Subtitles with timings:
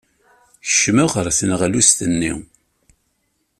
[0.67, 2.33] Kecmeɣ ɣer tneɣlust-nni.